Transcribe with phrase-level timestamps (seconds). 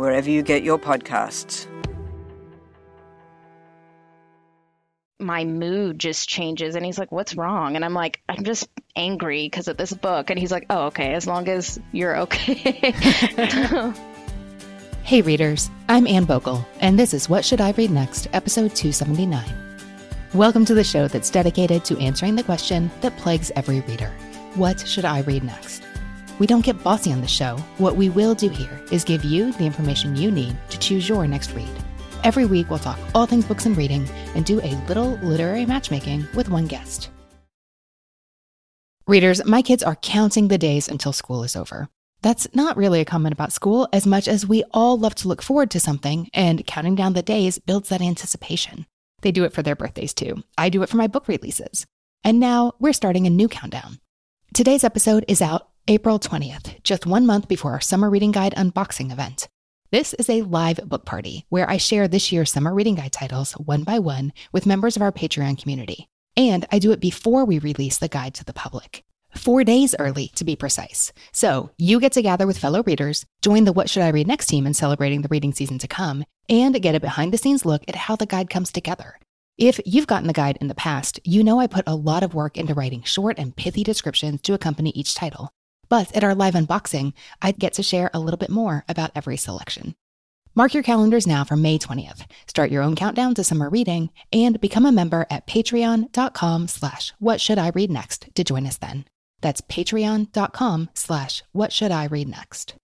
[0.00, 1.66] wherever you get your podcasts.
[5.20, 7.76] my mood just changes and he's like what's wrong?
[7.76, 10.30] And i'm like i'm just angry because of this book.
[10.30, 12.94] And he's like oh okay as long as you're okay.
[15.02, 19.44] Hey readers i'm anne bogel and this is what should i read next episode 279
[20.34, 24.12] welcome to the show that's dedicated to answering the question that plagues every reader.
[24.54, 25.82] What should i read next
[26.40, 29.52] we don't get bossy on the show what we will do here is give you
[29.52, 31.70] the information you need to choose your next read
[32.22, 36.26] Every week, we'll talk all things books and reading and do a little literary matchmaking
[36.34, 37.10] with one guest.
[39.06, 41.88] Readers, my kids are counting the days until school is over.
[42.22, 45.40] That's not really a comment about school as much as we all love to look
[45.40, 48.86] forward to something, and counting down the days builds that anticipation.
[49.22, 50.44] They do it for their birthdays too.
[50.58, 51.86] I do it for my book releases.
[52.22, 53.98] And now we're starting a new countdown.
[54.52, 59.10] Today's episode is out April 20th, just one month before our summer reading guide unboxing
[59.10, 59.48] event.
[59.90, 63.52] This is a live book party where I share this year's summer reading guide titles
[63.54, 66.08] one by one with members of our Patreon community.
[66.36, 69.02] And I do it before we release the guide to the public.
[69.34, 71.12] Four days early, to be precise.
[71.32, 74.46] So you get to gather with fellow readers, join the What Should I Read Next
[74.46, 77.82] team in celebrating the reading season to come, and get a behind the scenes look
[77.88, 79.18] at how the guide comes together.
[79.58, 82.34] If you've gotten the guide in the past, you know I put a lot of
[82.34, 85.50] work into writing short and pithy descriptions to accompany each title.
[85.90, 87.12] But at our live unboxing,
[87.42, 89.94] I'd get to share a little bit more about every selection.
[90.54, 92.26] Mark your calendars now for May 20th.
[92.46, 97.40] Start your own countdown to summer reading and become a member at patreon.com slash what
[97.40, 99.04] should I read next to join us then.
[99.42, 102.74] That's patreon.com slash what should I read next.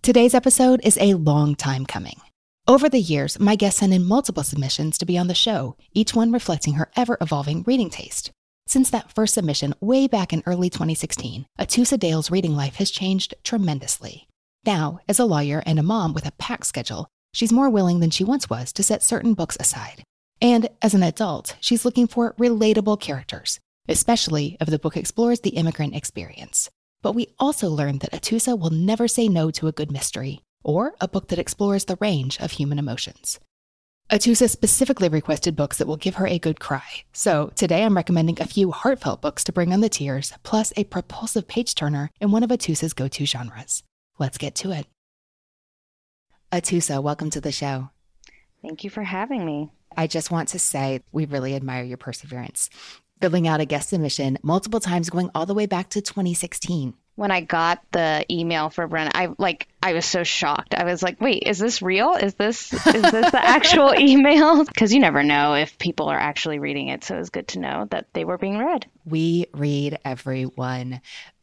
[0.00, 2.20] Today's episode is a long time coming.
[2.66, 6.14] Over the years, my guests sent in multiple submissions to be on the show, each
[6.14, 8.30] one reflecting her ever evolving reading taste.
[8.68, 13.32] Since that first submission way back in early 2016, Ahtoosa Dale's reading life has changed
[13.42, 14.28] tremendously.
[14.66, 18.10] Now, as a lawyer and a mom with a packed schedule, she's more willing than
[18.10, 20.04] she once was to set certain books aside.
[20.42, 23.58] And as an adult, she's looking for relatable characters,
[23.88, 26.68] especially if the book explores the immigrant experience.
[27.00, 30.92] But we also learned that Ahtoosa will never say no to a good mystery or
[31.00, 33.40] a book that explores the range of human emotions.
[34.10, 37.04] Ahtoosa specifically requested books that will give her a good cry.
[37.12, 40.84] So today I'm recommending a few heartfelt books to bring on the tears, plus a
[40.84, 43.82] propulsive page turner in one of Ahtoosa's go to genres.
[44.18, 44.86] Let's get to it.
[46.50, 47.90] Ahtoosa, welcome to the show.
[48.62, 49.72] Thank you for having me.
[49.94, 52.70] I just want to say we really admire your perseverance.
[53.20, 57.32] Filling out a guest submission multiple times going all the way back to 2016 when
[57.32, 60.72] I got the email for Brenna, I like I was so shocked.
[60.72, 62.14] I was like, "Wait, is this real?
[62.14, 66.60] Is this is this the actual email?" Because you never know if people are actually
[66.60, 67.02] reading it.
[67.02, 68.86] So it was good to know that they were being read.
[69.04, 71.00] We read everyone.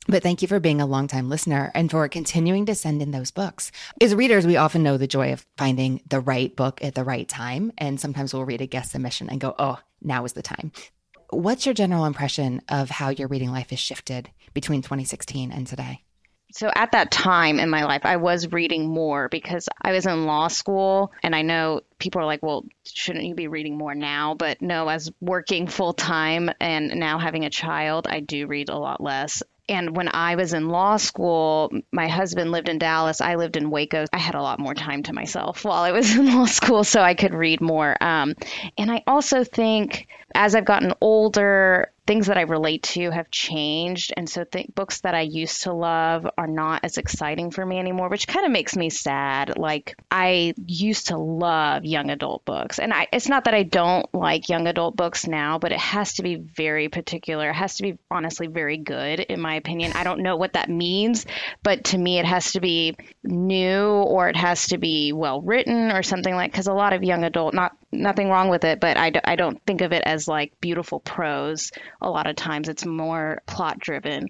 [0.08, 3.32] But thank you for being a longtime listener and for continuing to send in those
[3.32, 3.74] books.
[4.00, 7.28] As readers, we often know the joy of finding the right book at the right
[7.28, 7.74] time.
[7.78, 10.72] And sometimes we'll read a guest submission and go, oh, now is the time.
[11.30, 16.02] What's your general impression of how your reading life has shifted between 2016 and today?
[16.56, 20.26] So at that time in my life, I was reading more because I was in
[20.26, 21.12] law school.
[21.22, 24.36] And I know people are like, well, shouldn't you be reading more now?
[24.36, 28.78] But no, as working full time and now having a child, I do read a
[28.78, 29.44] lot less.
[29.68, 33.20] And when I was in law school, my husband lived in Dallas.
[33.20, 34.06] I lived in Waco.
[34.14, 37.02] I had a lot more time to myself while I was in law school, so
[37.02, 38.02] I could read more.
[38.02, 38.36] Um,
[38.78, 44.14] and I also think as I've gotten older, things that I relate to have changed.
[44.16, 47.80] And so th- books that I used to love are not as exciting for me
[47.80, 49.58] anymore, which kind of makes me sad.
[49.58, 52.78] Like I used to love young adult books.
[52.78, 56.14] And I, it's not that I don't like young adult books now, but it has
[56.16, 57.50] to be very particular.
[57.50, 59.94] It has to be honestly very good, in my opinion.
[59.96, 61.26] I don't know what that means,
[61.64, 65.92] but to me, it has to be new or it has to be well written
[65.92, 68.98] or something like because a lot of young adult not nothing wrong with it but
[68.98, 71.72] I d- I don't think of it as like beautiful prose
[72.02, 74.30] a lot of times it's more plot driven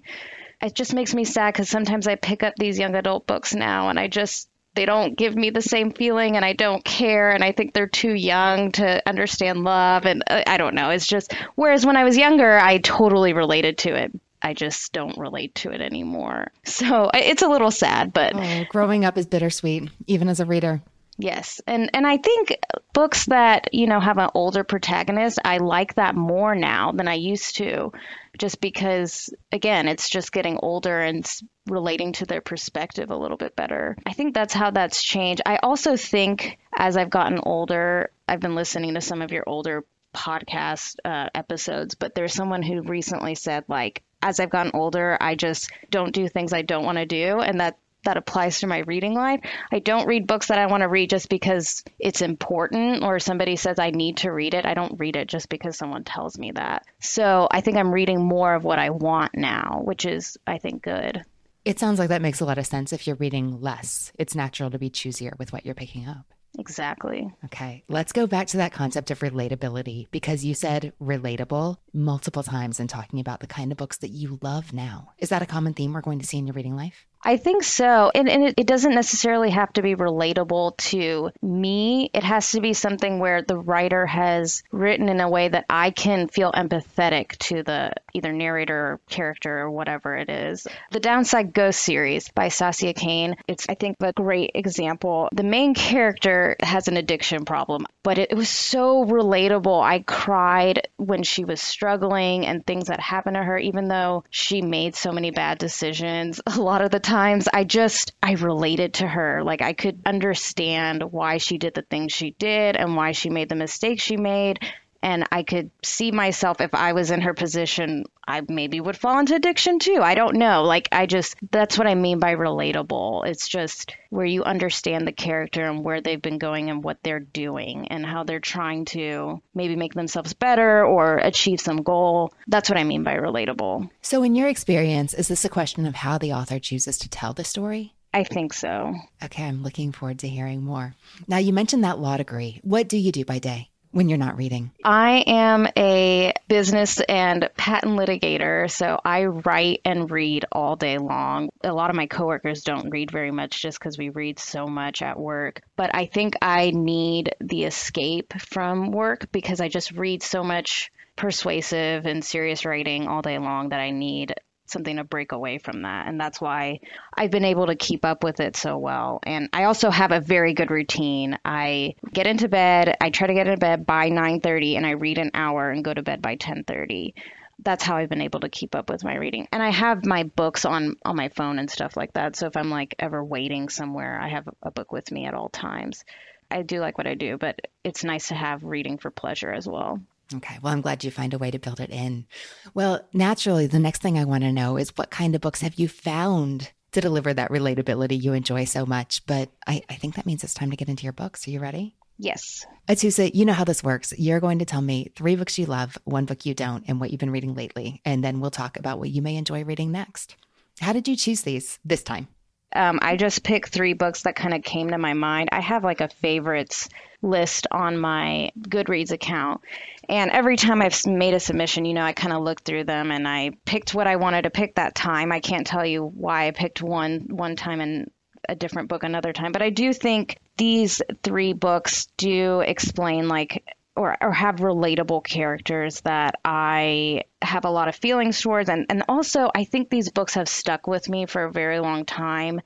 [0.62, 3.90] it just makes me sad because sometimes i pick up these young adult books now
[3.90, 7.42] and i just they don't give me the same feeling and I don't care and
[7.42, 10.90] I think they're too young to understand love and uh, I don't know.
[10.90, 14.12] It's just whereas when I was younger I totally related to it.
[14.42, 16.52] I just don't relate to it anymore.
[16.64, 20.82] So it's a little sad, but oh, growing up is bittersweet even as a reader.
[21.18, 21.60] Yes.
[21.66, 22.58] And and I think
[22.92, 27.14] books that, you know, have an older protagonist, I like that more now than I
[27.14, 27.92] used to
[28.38, 31.26] just because again, it's just getting older and
[31.66, 33.96] relating to their perspective a little bit better.
[34.04, 35.42] I think that's how that's changed.
[35.46, 39.84] I also think as I've gotten older, I've been listening to some of your older
[40.14, 45.34] podcast uh, episodes, but there's someone who recently said like as I've gotten older, I
[45.34, 48.78] just don't do things I don't want to do, and that that applies to my
[48.78, 49.40] reading life.
[49.70, 53.56] I don't read books that I want to read just because it's important or somebody
[53.56, 54.66] says I need to read it.
[54.66, 56.84] I don't read it just because someone tells me that.
[57.00, 60.82] So I think I'm reading more of what I want now, which is, I think,
[60.82, 61.22] good.
[61.64, 64.12] It sounds like that makes a lot of sense if you're reading less.
[64.18, 66.26] It's natural to be choosier with what you're picking up.
[66.58, 67.30] Exactly.
[67.44, 72.80] Okay, let's go back to that concept of relatability because you said relatable multiple times
[72.80, 75.12] in talking about the kind of books that you love now.
[75.18, 77.06] Is that a common theme we're going to see in your reading life?
[77.26, 78.12] I think so.
[78.14, 82.08] And, and it, it, doesn't necessarily have to be relatable to me.
[82.14, 85.90] It has to be something where the writer has written in a way that I
[85.90, 90.68] can feel empathetic to the either narrator or character or whatever it is.
[90.92, 95.28] The Downside Ghost series by Stacia Kane, it's, I think, a great example.
[95.32, 99.82] The main character has an addiction problem, but it, it was so relatable.
[99.82, 104.62] I cried when she was struggling and things that happened to her, even though she
[104.62, 106.40] made so many bad decisions.
[106.46, 109.42] A lot of the time, times I just I related to her.
[109.42, 113.48] Like I could understand why she did the things she did and why she made
[113.48, 114.58] the mistakes she made.
[115.06, 119.20] And I could see myself if I was in her position, I maybe would fall
[119.20, 120.00] into addiction too.
[120.02, 120.64] I don't know.
[120.64, 123.24] Like, I just, that's what I mean by relatable.
[123.24, 127.20] It's just where you understand the character and where they've been going and what they're
[127.20, 132.34] doing and how they're trying to maybe make themselves better or achieve some goal.
[132.48, 133.88] That's what I mean by relatable.
[134.02, 137.32] So, in your experience, is this a question of how the author chooses to tell
[137.32, 137.94] the story?
[138.12, 138.96] I think so.
[139.22, 140.96] Okay, I'm looking forward to hearing more.
[141.28, 142.58] Now, you mentioned that law degree.
[142.64, 143.70] What do you do by day?
[143.96, 144.70] When you're not reading?
[144.84, 151.48] I am a business and patent litigator, so I write and read all day long.
[151.64, 155.00] A lot of my coworkers don't read very much just because we read so much
[155.00, 155.62] at work.
[155.76, 160.92] But I think I need the escape from work because I just read so much
[161.16, 164.34] persuasive and serious writing all day long that I need
[164.70, 166.08] something to break away from that.
[166.08, 166.80] And that's why
[167.14, 169.20] I've been able to keep up with it so well.
[169.24, 171.38] And I also have a very good routine.
[171.44, 175.18] I get into bed I try to get into bed by 9:30 and I read
[175.18, 177.14] an hour and go to bed by 10:30
[177.58, 179.48] that's how I've been able to keep up with my reading.
[179.50, 182.36] And I have my books on on my phone and stuff like that.
[182.36, 185.48] So if I'm like ever waiting somewhere I have a book with me at all
[185.48, 186.04] times.
[186.50, 189.66] I do like what I do but it's nice to have reading for pleasure as
[189.66, 190.00] well
[190.34, 190.58] Okay.
[190.60, 192.26] Well, I'm glad you find a way to build it in.
[192.74, 195.76] Well, naturally, the next thing I want to know is what kind of books have
[195.76, 199.24] you found to deliver that relatability you enjoy so much?
[199.26, 201.46] But I, I think that means it's time to get into your books.
[201.46, 201.94] Are you ready?
[202.18, 202.66] Yes.
[202.88, 204.14] Ahtoosa, you know how this works.
[204.16, 207.10] You're going to tell me three books you love, one book you don't, and what
[207.10, 208.00] you've been reading lately.
[208.04, 210.36] And then we'll talk about what you may enjoy reading next.
[210.80, 212.28] How did you choose these this time?
[212.76, 215.48] Um, I just picked three books that kind of came to my mind.
[215.52, 216.88] I have like a favorites
[217.22, 219.62] list on my Goodreads account.
[220.08, 223.10] And every time I've made a submission, you know, I kind of looked through them
[223.10, 225.32] and I picked what I wanted to pick that time.
[225.32, 228.10] I can't tell you why I picked one one time and
[228.48, 233.64] a different book another time, but I do think these three books do explain like
[233.96, 238.68] or, or have relatable characters that I have a lot of feelings towards.
[238.68, 242.04] And, and also, I think these books have stuck with me for a very long
[242.04, 242.60] time,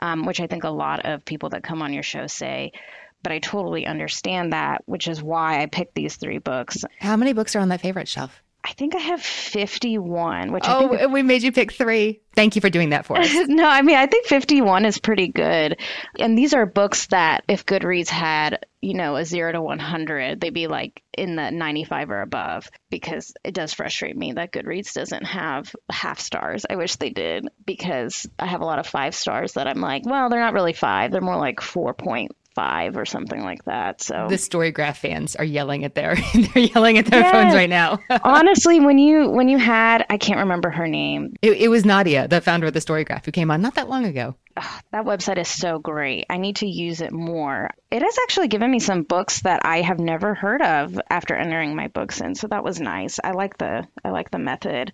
[0.00, 2.72] um, which I think a lot of people that come on your show say.
[3.22, 6.84] But I totally understand that, which is why I picked these three books.
[6.98, 8.42] How many books are on that favorite shelf?
[8.62, 12.20] I think I have 51, which oh, I think we made you pick three.
[12.34, 13.32] Thank you for doing that for us.
[13.48, 15.80] no, I mean, I think 51 is pretty good.
[16.18, 20.52] And these are books that if Goodreads had, you know, a 0 to 100, they'd
[20.52, 25.24] be like in the 95 or above because it does frustrate me that Goodreads doesn't
[25.24, 26.66] have half stars.
[26.68, 30.02] I wish they did because I have a lot of five stars that I'm like,
[30.04, 31.12] well, they're not really five.
[31.12, 32.28] They're more like 4.5
[32.60, 34.02] five or something like that.
[34.02, 36.14] So the Storygraph fans are yelling at their
[36.54, 37.98] they're yelling at their phones right now.
[38.22, 41.36] Honestly, when you when you had I can't remember her name.
[41.40, 44.04] It, it was Nadia, the founder of the Storygraph, who came on not that long
[44.04, 44.34] ago.
[44.92, 46.26] that website is so great.
[46.28, 47.70] I need to use it more.
[47.90, 51.74] It has actually given me some books that I have never heard of after entering
[51.74, 53.18] my books in, so that was nice.
[53.24, 54.92] I like the I like the method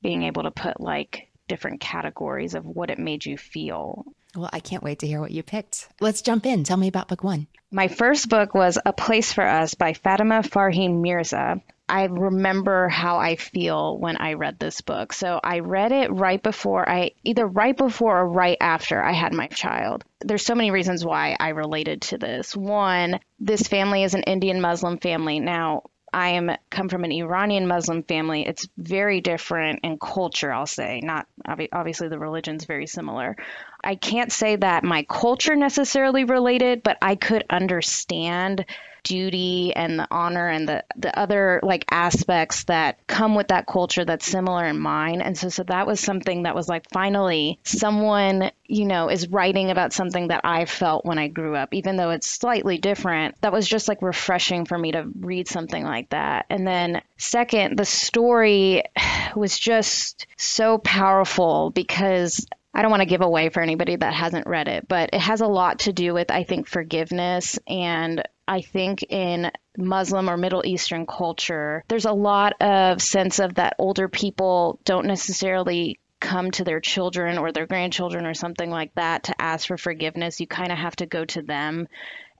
[0.00, 4.06] being able to put like different categories of what it made you feel.
[4.34, 5.88] Well, I can't wait to hear what you picked.
[6.00, 6.64] Let's jump in.
[6.64, 7.48] Tell me about book one.
[7.70, 11.60] My first book was A Place for Us by Fatima Farheen Mirza.
[11.88, 15.12] I remember how I feel when I read this book.
[15.12, 19.34] So I read it right before I, either right before or right after I had
[19.34, 20.04] my child.
[20.20, 22.56] There's so many reasons why I related to this.
[22.56, 25.40] One, this family is an Indian Muslim family.
[25.40, 28.46] Now, I am come from an Iranian Muslim family.
[28.46, 31.00] It's very different in culture, I'll say.
[31.02, 33.36] Not obviously the religion's very similar.
[33.82, 38.66] I can't say that my culture necessarily related, but I could understand
[39.02, 44.04] duty and the honor and the the other like aspects that come with that culture
[44.04, 45.20] that's similar in mine.
[45.20, 49.70] And so so that was something that was like finally someone you know is writing
[49.70, 53.52] about something that I felt when I grew up even though it's slightly different that
[53.52, 56.46] was just like refreshing for me to read something like that.
[56.50, 58.84] And then second the story
[59.36, 64.46] was just so powerful because I don't want to give away for anybody that hasn't
[64.46, 68.60] read it, but it has a lot to do with, I think, forgiveness and I
[68.60, 74.08] think in Muslim or Middle Eastern culture, there's a lot of sense of that older
[74.08, 79.42] people don't necessarily come to their children or their grandchildren or something like that to
[79.42, 80.40] ask for forgiveness.
[80.40, 81.88] You kind of have to go to them.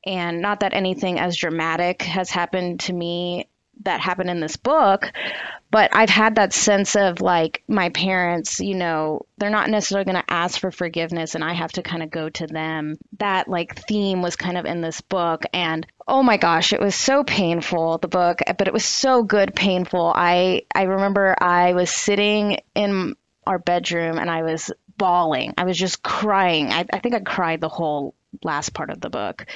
[0.05, 3.49] And not that anything as dramatic has happened to me
[3.85, 5.12] that happened in this book,
[5.71, 10.23] but I've had that sense of like my parents, you know, they're not necessarily going
[10.23, 12.99] to ask for forgiveness and I have to kind of go to them.
[13.19, 16.95] That like theme was kind of in this book and oh my gosh, it was
[16.95, 20.12] so painful the book, but it was so good painful.
[20.15, 25.55] I I remember I was sitting in our bedroom and I was bawling.
[25.57, 26.71] I was just crying.
[26.71, 29.47] I, I think I cried the whole last part of the book.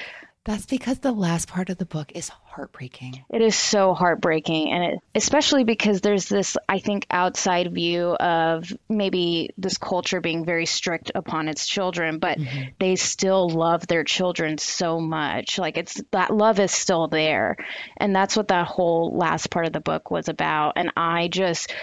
[0.47, 3.25] That's because the last part of the book is heartbreaking.
[3.29, 4.71] It is so heartbreaking.
[4.71, 10.45] And it, especially because there's this, I think, outside view of maybe this culture being
[10.45, 12.69] very strict upon its children, but mm-hmm.
[12.79, 15.59] they still love their children so much.
[15.59, 17.57] Like it's that love is still there.
[17.97, 20.75] And that's what that whole last part of the book was about.
[20.77, 21.75] And I just,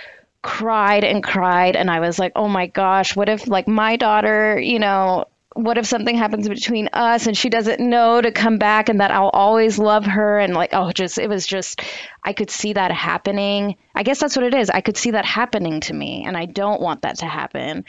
[0.41, 4.59] cried and cried and I was like, "Oh my gosh, what if like my daughter,
[4.59, 8.89] you know, what if something happens between us and she doesn't know to come back
[8.89, 11.81] and that I'll always love her and like oh just it was just
[12.23, 13.77] I could see that happening.
[13.93, 14.69] I guess that's what it is.
[14.69, 17.85] I could see that happening to me and I don't want that to happen.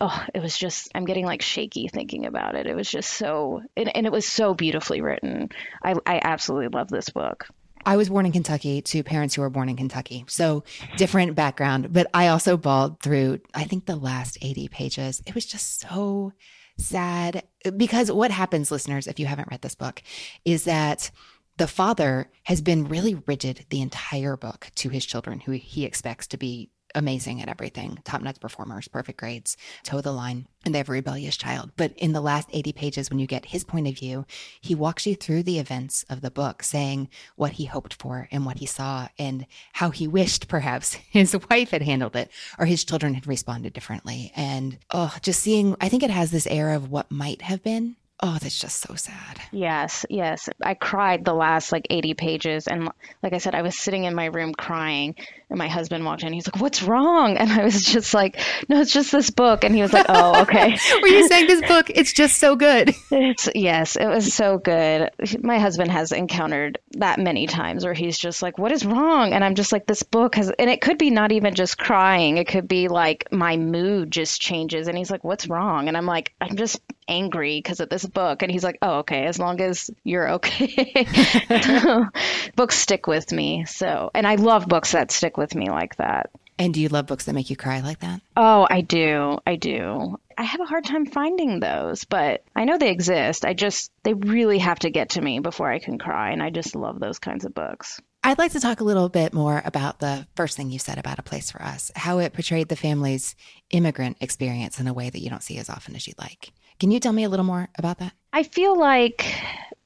[0.00, 2.66] Oh, it was just I'm getting like shaky thinking about it.
[2.66, 5.50] It was just so and, and it was so beautifully written.
[5.82, 7.46] I I absolutely love this book.
[7.84, 10.24] I was born in Kentucky to parents who were born in Kentucky.
[10.26, 10.64] So
[10.96, 15.22] different background, but I also bawled through I think the last 80 pages.
[15.24, 16.32] It was just so
[16.78, 17.44] sad
[17.76, 20.02] because what happens, listeners, if you haven't read this book,
[20.44, 21.10] is that
[21.56, 26.26] the father has been really rigid the entire book to his children, who he expects
[26.28, 30.78] to be amazing at everything, top notch performers, perfect grades, toe the line, and they
[30.78, 31.70] have a rebellious child.
[31.76, 34.26] But in the last 80 pages, when you get his point of view,
[34.60, 38.44] he walks you through the events of the book, saying what he hoped for and
[38.44, 42.84] what he saw and how he wished perhaps his wife had handled it or his
[42.84, 44.32] children had responded differently.
[44.34, 47.96] And oh, just seeing, I think it has this air of what might have been
[48.20, 49.40] Oh, that's just so sad.
[49.52, 50.48] Yes, yes.
[50.62, 52.66] I cried the last like 80 pages.
[52.66, 52.88] And
[53.22, 55.16] like I said, I was sitting in my room crying,
[55.50, 56.32] and my husband walked in.
[56.32, 57.36] He's like, What's wrong?
[57.36, 59.64] And I was just like, No, it's just this book.
[59.64, 60.76] And he was like, Oh, okay.
[61.02, 61.90] Were you saying this book?
[61.90, 62.94] It's just so good.
[63.08, 65.10] It's, yes, it was so good.
[65.40, 69.32] My husband has encountered that many times where he's just like, What is wrong?
[69.32, 72.36] And I'm just like, This book has, and it could be not even just crying,
[72.36, 74.88] it could be like my mood just changes.
[74.88, 75.88] And he's like, What's wrong?
[75.88, 78.42] And I'm like, I'm just angry because of this book.
[78.42, 81.06] And he's like, oh, okay, as long as you're okay.
[82.56, 83.64] books stick with me.
[83.66, 86.30] So, and I love books that stick with me like that.
[86.58, 88.22] And do you love books that make you cry like that?
[88.34, 89.38] Oh, I do.
[89.46, 90.18] I do.
[90.38, 93.44] I have a hard time finding those, but I know they exist.
[93.44, 96.30] I just, they really have to get to me before I can cry.
[96.30, 98.00] And I just love those kinds of books.
[98.24, 101.18] I'd like to talk a little bit more about the first thing you said about
[101.18, 103.36] A Place for Us, how it portrayed the family's
[103.70, 106.52] immigrant experience in a way that you don't see as often as you'd like.
[106.78, 108.12] Can you tell me a little more about that?
[108.32, 109.24] I feel like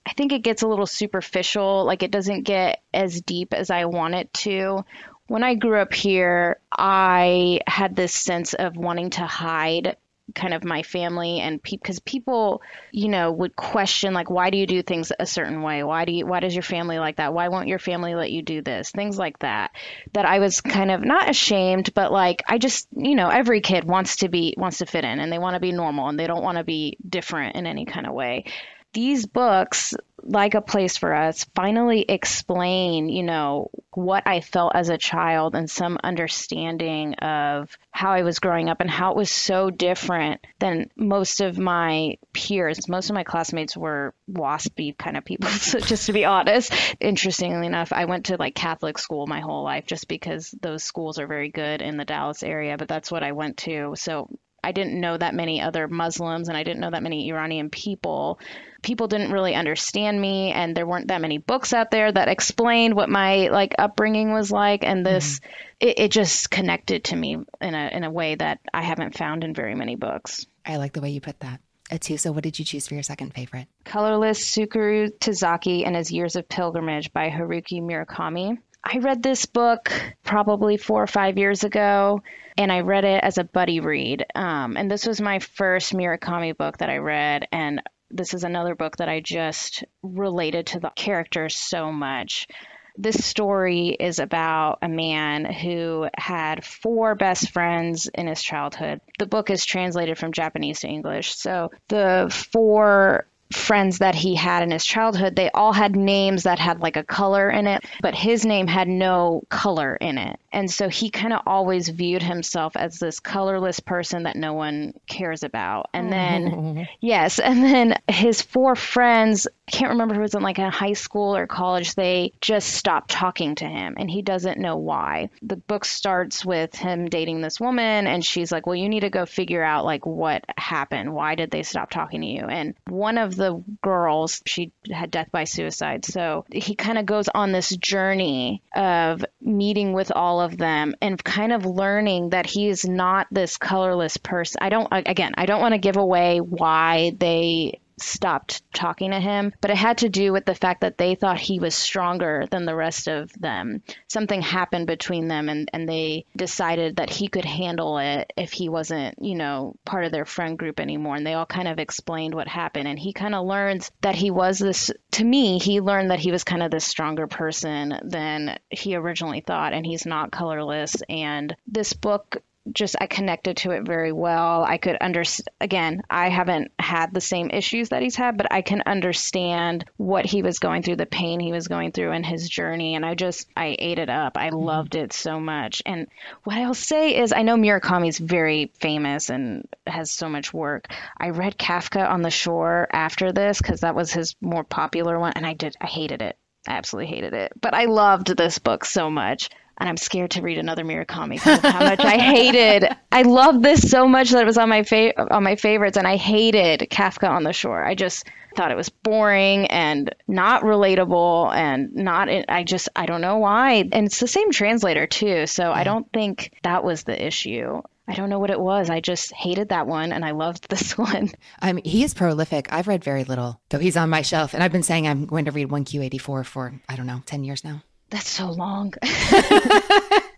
[0.06, 3.85] I think it gets a little superficial, like it doesn't get as deep as I
[3.85, 4.85] want it to.
[5.28, 9.97] When I grew up here, I had this sense of wanting to hide
[10.35, 12.61] kind of my family and because pe- people,
[12.93, 15.83] you know, would question like, why do you do things a certain way?
[15.83, 17.33] Why do you, why does your family like that?
[17.33, 18.91] Why won't your family let you do this?
[18.91, 19.71] Things like that.
[20.13, 23.85] That I was kind of not ashamed, but like I just, you know, every kid
[23.85, 26.27] wants to be wants to fit in and they want to be normal and they
[26.27, 28.45] don't want to be different in any kind of way
[28.92, 34.90] these books like a place for us finally explain you know what i felt as
[34.90, 39.30] a child and some understanding of how i was growing up and how it was
[39.30, 42.88] so different than most of my peers.
[42.88, 46.73] Most of my classmates were waspy kind of people so just to be honest.
[47.00, 51.18] Interestingly enough i went to like catholic school my whole life just because those schools
[51.18, 53.94] are very good in the dallas area but that's what i went to.
[53.97, 54.28] So
[54.62, 58.38] I didn't know that many other Muslims and I didn't know that many Iranian people.
[58.83, 62.95] People didn't really understand me and there weren't that many books out there that explained
[62.95, 65.88] what my like upbringing was like and this mm-hmm.
[65.88, 69.45] it, it, just connected to me in a in a way that I haven't found
[69.45, 70.47] in very many books.
[70.64, 71.61] I like the way you put that.
[71.90, 73.67] Ahtoosa, what did you choose for your second favorite?
[73.85, 78.59] Colorless Tsukuru Tazaki and His Years of Pilgrimage by Haruki Murakami.
[78.83, 79.93] I read this book
[80.25, 82.23] probably four or five years ago,
[82.57, 84.27] and I read it as a buddy read.
[84.35, 88.75] Um, and this was my first Murakami book that I read, and this is another
[88.75, 92.49] book that I just related to the characters so much.
[92.97, 99.01] This story is about a man who had four best friends in his childhood.
[99.19, 101.35] The book is translated from Japanese to English.
[101.35, 106.59] So the four friends that he had in his childhood, they all had names that
[106.59, 110.38] had like a color in it, but his name had no color in it.
[110.52, 114.95] And so he kind of always viewed himself as this colorless person that no one
[115.09, 115.88] cares about.
[115.92, 116.83] And then, mm-hmm.
[117.00, 120.95] yes, and then his four friends, I can't remember who was in like a high
[120.95, 125.31] school or college, they just stopped talking to him and he doesn't know why.
[125.43, 129.11] The book starts with him dating this woman and she's like, Well, you need to
[129.11, 131.15] go figure out like what happened.
[131.15, 132.47] Why did they stop talking to you?
[132.47, 136.05] And one of the girls, she had death by suicide.
[136.05, 141.23] So he kind of goes on this journey of meeting with all of them and
[141.23, 144.59] kind of learning that he is not this colorless person.
[144.61, 149.52] I don't, again, I don't want to give away why they stopped talking to him,
[149.61, 152.64] but it had to do with the fact that they thought he was stronger than
[152.64, 153.83] the rest of them.
[154.09, 158.68] Something happened between them and, and they decided that he could handle it if he
[158.68, 161.16] wasn't, you know, part of their friend group anymore.
[161.16, 162.88] And they all kind of explained what happened.
[162.88, 166.33] And he kind of learns that he was this, to me, he learned that he
[166.33, 169.72] was kind of this stronger person than he originally thought.
[169.72, 170.96] And he's not colorless.
[171.09, 172.42] And this book
[172.73, 174.64] just I connected to it very well.
[174.64, 178.62] I could understand again, I haven't had the same issues that he's had, but I
[178.62, 182.49] can understand what he was going through, the pain he was going through in his
[182.49, 184.37] journey and I just I ate it up.
[184.37, 184.59] I mm-hmm.
[184.59, 185.83] loved it so much.
[185.87, 186.07] And
[186.44, 190.88] what I'll say is I know Murakami's very famous and has so much work.
[191.18, 195.33] I read Kafka on the Shore after this cuz that was his more popular one
[195.35, 196.37] and I did I hated it.
[196.68, 197.53] I absolutely hated it.
[197.59, 199.49] But I loved this book so much
[199.81, 202.87] and I'm scared to read another Murakami because of how much I hated.
[203.11, 206.07] I loved this so much that it was on my fa- on my favorites, and
[206.07, 207.83] I hated Kafka on the Shore.
[207.83, 212.29] I just thought it was boring and not relatable and not.
[212.49, 213.88] I just I don't know why.
[213.90, 215.73] And it's the same translator too, so yeah.
[215.73, 217.81] I don't think that was the issue.
[218.07, 218.90] I don't know what it was.
[218.90, 221.31] I just hated that one and I loved this one.
[221.61, 222.66] I mean, he is prolific.
[222.73, 224.53] I've read very little, though he's on my shelf.
[224.53, 227.62] And I've been saying I'm going to read 1Q84 for, I don't know, 10 years
[227.62, 227.85] now.
[228.11, 228.94] That's so long.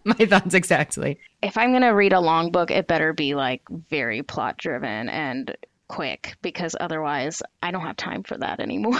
[0.05, 1.19] My thoughts exactly.
[1.43, 5.09] If I'm going to read a long book, it better be like very plot driven
[5.09, 5.57] and
[5.89, 8.99] quick because otherwise I don't have time for that anymore.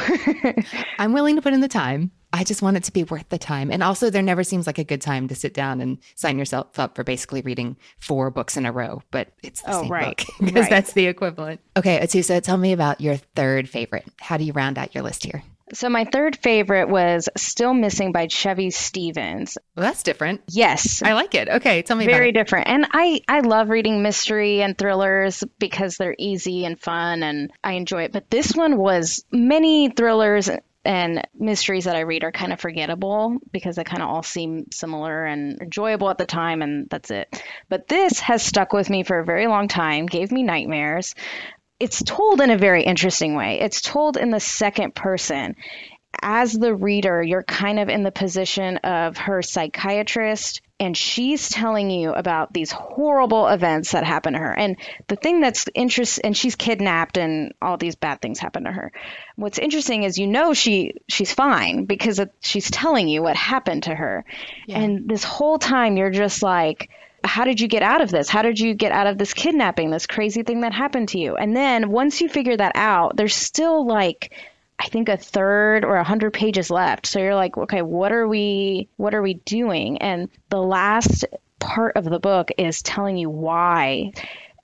[0.99, 2.13] I'm willing to put in the time.
[2.35, 3.71] I just want it to be worth the time.
[3.71, 6.79] And also, there never seems like a good time to sit down and sign yourself
[6.79, 10.17] up for basically reading four books in a row, but it's the oh, same right.
[10.17, 10.71] book because right.
[10.71, 11.61] that's the equivalent.
[11.77, 14.07] Okay, Ahtoosa, tell me about your third favorite.
[14.19, 15.43] How do you round out your list here?
[15.73, 19.57] So my third favorite was Still Missing by Chevy Stevens.
[19.75, 20.43] Well, that's different.
[20.49, 21.03] Yes.
[21.03, 21.49] I like it.
[21.49, 22.17] Okay, tell me about it.
[22.17, 22.69] Very different.
[22.69, 27.73] And I I love reading mystery and thrillers because they're easy and fun and I
[27.73, 28.13] enjoy it.
[28.13, 30.51] But this one was many thrillers
[30.85, 34.67] and mysteries that I read are kind of forgettable because they kind of all seem
[34.73, 37.43] similar and enjoyable at the time, and that's it.
[37.69, 41.15] But this has stuck with me for a very long time, gave me nightmares
[41.83, 43.59] it's told in a very interesting way.
[43.59, 45.57] It's told in the second person.
[46.23, 51.91] As the reader, you're kind of in the position of her psychiatrist, and she's telling
[51.91, 54.57] you about these horrible events that happen to her.
[54.57, 54.77] And
[55.09, 58.93] the thing that's interesting, and she's kidnapped, and all these bad things happen to her.
[59.35, 63.95] What's interesting is you know she she's fine because she's telling you what happened to
[63.95, 64.25] her,
[64.69, 64.79] yeah.
[64.79, 66.91] and this whole time you're just like
[67.25, 68.29] how did you get out of this?
[68.29, 71.37] How did you get out of this kidnapping, this crazy thing that happened to you?
[71.37, 74.33] And then once you figure that out, there's still like
[74.79, 77.07] I think a third or a hundred pages left.
[77.07, 79.99] So you're like, okay, what are we what are we doing?
[79.99, 81.25] And the last
[81.61, 84.13] part of the book is telling you why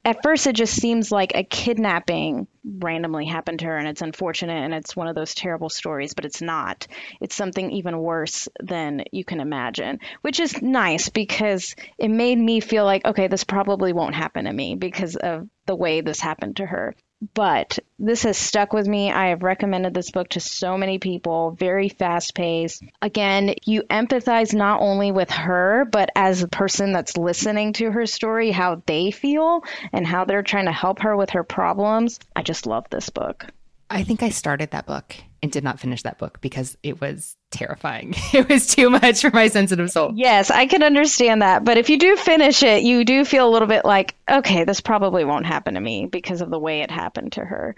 [0.08, 4.64] at first it just seems like a kidnapping randomly happened to her and it's unfortunate
[4.64, 6.86] and it's one of those terrible stories but it's not.
[7.20, 12.60] It's something even worse than you can imagine which is nice because it made me
[12.60, 16.56] feel like okay this probably won't happen to me because of the way this happened
[16.56, 16.94] to her
[17.34, 19.10] but this has stuck with me.
[19.10, 22.82] I have recommended this book to so many people, very fast paced.
[23.02, 28.06] Again, you empathize not only with her, but as a person that's listening to her
[28.06, 32.20] story, how they feel and how they're trying to help her with her problems.
[32.36, 33.46] I just love this book.
[33.90, 37.36] I think I started that book and did not finish that book because it was
[37.50, 38.14] terrifying.
[38.32, 40.12] It was too much for my sensitive soul.
[40.14, 41.64] Yes, I can understand that.
[41.64, 44.80] But if you do finish it, you do feel a little bit like, okay, this
[44.80, 47.74] probably won't happen to me because of the way it happened to her.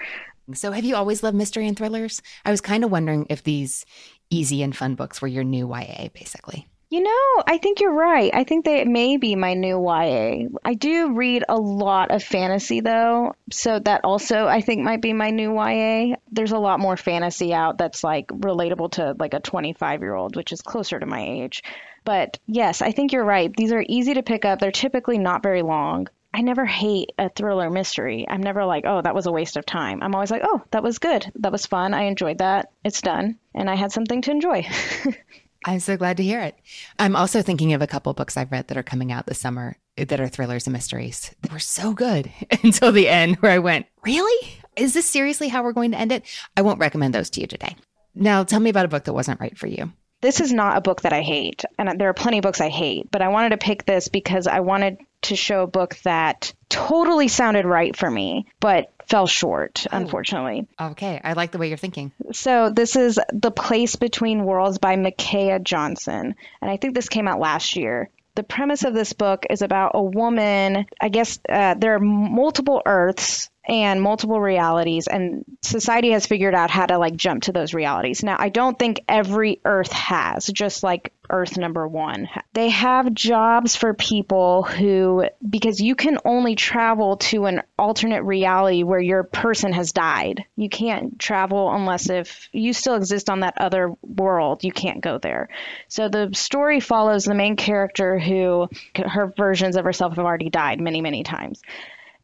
[0.55, 2.23] So, have you always loved mystery and thrillers?
[2.45, 3.85] I was kind of wondering if these
[4.31, 6.67] easy and fun books were your new YA, basically.
[6.93, 8.33] You know, I think you're right.
[8.35, 10.49] I think they may be my new YA.
[10.65, 15.13] I do read a lot of fantasy though, so that also I think might be
[15.13, 16.17] my new YA.
[16.33, 20.35] There's a lot more fantasy out that's like relatable to like a 25 year old,
[20.35, 21.63] which is closer to my age.
[22.05, 23.55] But yes, I think you're right.
[23.57, 24.59] These are easy to pick up.
[24.59, 26.09] They're typically not very long.
[26.35, 28.27] I never hate a thriller mystery.
[28.29, 30.03] I'm never like, oh, that was a waste of time.
[30.03, 31.31] I'm always like, oh, that was good.
[31.37, 31.95] That was fun.
[31.95, 32.73] I enjoyed that.
[32.85, 33.39] It's done.
[33.55, 34.67] And I had something to enjoy.
[35.65, 36.57] I'm so glad to hear it.
[36.99, 39.77] I'm also thinking of a couple books I've read that are coming out this summer
[39.97, 41.35] that are thrillers and mysteries.
[41.43, 42.31] They were so good
[42.63, 44.49] until the end, where I went, Really?
[44.77, 46.25] Is this seriously how we're going to end it?
[46.57, 47.77] I won't recommend those to you today.
[48.15, 49.93] Now, tell me about a book that wasn't right for you.
[50.23, 52.69] This is not a book that I hate, and there are plenty of books I
[52.69, 56.53] hate, but I wanted to pick this because I wanted to show a book that
[56.69, 59.97] totally sounded right for me, but fell short, oh.
[59.97, 60.67] unfortunately.
[60.81, 62.13] Okay, I like the way you're thinking.
[62.33, 67.29] So this is The Place Between Worlds by Micaiah Johnson, and I think this came
[67.29, 68.09] out last year.
[68.37, 70.87] The premise of this book is about a woman.
[71.01, 76.71] I guess uh, there are multiple Earths and multiple realities and society has figured out
[76.71, 78.25] how to like jump to those realities.
[78.25, 82.29] Now i don't think every earth has just like earth number one.
[82.53, 88.83] They have jobs for people who because you can only travel to an alternate reality
[88.83, 90.45] where your person has died.
[90.57, 95.19] You can't travel unless if you still exist on that other world you can't go
[95.19, 95.49] there.
[95.87, 100.81] So the story follows the main character who her versions of herself have already died
[100.81, 101.63] many many times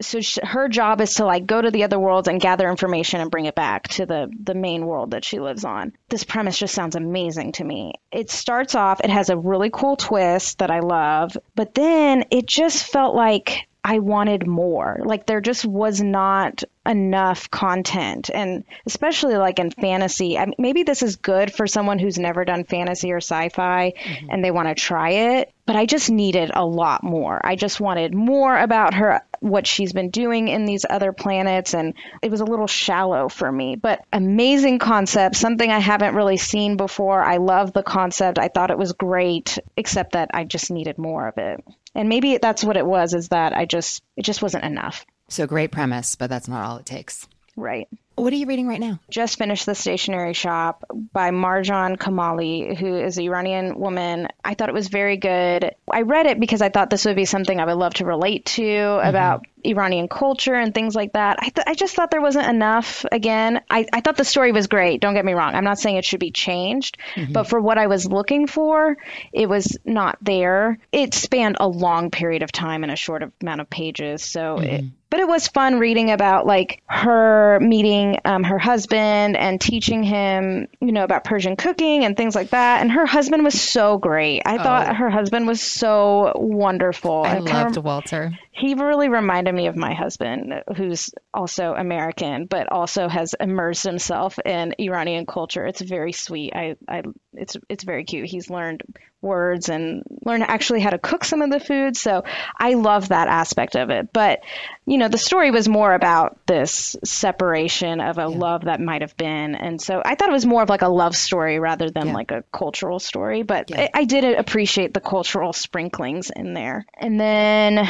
[0.00, 3.20] so she, her job is to like go to the other worlds and gather information
[3.20, 5.92] and bring it back to the the main world that she lives on.
[6.08, 7.94] This premise just sounds amazing to me.
[8.12, 12.46] It starts off it has a really cool twist that I love, but then it
[12.46, 15.00] just felt like I wanted more.
[15.04, 20.38] Like there just was not enough content and especially like in fantasy.
[20.38, 24.26] I mean, maybe this is good for someone who's never done fantasy or sci-fi mm-hmm.
[24.30, 27.40] and they want to try it, but I just needed a lot more.
[27.44, 31.94] I just wanted more about her what she's been doing in these other planets and
[32.22, 36.76] it was a little shallow for me but amazing concept something i haven't really seen
[36.76, 40.98] before i love the concept i thought it was great except that i just needed
[40.98, 41.62] more of it
[41.94, 45.46] and maybe that's what it was is that i just it just wasn't enough so
[45.46, 48.98] great premise but that's not all it takes right what are you reading right now?
[49.10, 54.28] Just finished The Stationery Shop by Marjan Kamali, who is an Iranian woman.
[54.42, 55.74] I thought it was very good.
[55.90, 58.46] I read it because I thought this would be something I would love to relate
[58.46, 59.06] to mm-hmm.
[59.06, 61.36] about Iranian culture and things like that.
[61.40, 63.04] I, th- I just thought there wasn't enough.
[63.12, 65.02] Again, I, I thought the story was great.
[65.02, 65.54] Don't get me wrong.
[65.54, 67.32] I'm not saying it should be changed, mm-hmm.
[67.32, 68.96] but for what I was looking for,
[69.30, 70.78] it was not there.
[70.90, 74.22] It spanned a long period of time in a short amount of pages.
[74.22, 74.64] So mm-hmm.
[74.64, 80.02] it, but it was fun reading about like her meeting um, her husband and teaching
[80.02, 82.80] him, you know, about Persian cooking and things like that.
[82.80, 84.42] And her husband was so great.
[84.44, 84.62] I oh.
[84.62, 87.22] thought her husband was so wonderful.
[87.22, 92.72] I, I loved Walter he really reminded me of my husband, who's also American, but
[92.72, 95.66] also has immersed himself in Iranian culture.
[95.66, 96.54] It's very sweet.
[96.54, 97.02] I, I,
[97.34, 98.26] it's, it's very cute.
[98.26, 98.82] He's learned
[99.20, 101.96] words and learned actually how to cook some of the food.
[101.96, 102.22] So
[102.58, 104.12] I love that aspect of it.
[104.12, 104.40] But,
[104.86, 108.26] you know, the story was more about this separation of a yeah.
[108.26, 109.54] love that might have been.
[109.54, 112.14] And so I thought it was more of like a love story rather than yeah.
[112.14, 113.42] like a cultural story.
[113.42, 113.88] But yeah.
[113.92, 116.86] I, I did appreciate the cultural sprinklings in there.
[116.96, 117.88] And then